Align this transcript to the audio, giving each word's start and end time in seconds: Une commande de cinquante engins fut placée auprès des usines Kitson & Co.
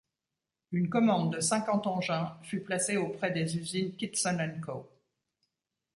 Une 0.71 0.89
commande 0.89 1.31
de 1.35 1.39
cinquante 1.39 1.85
engins 1.85 2.35
fut 2.41 2.59
placée 2.61 2.97
auprès 2.97 3.29
des 3.29 3.55
usines 3.55 3.95
Kitson 3.95 4.39
& 4.61 4.65
Co. 4.65 4.89